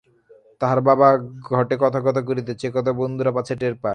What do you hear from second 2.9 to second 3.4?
বন্ধুরা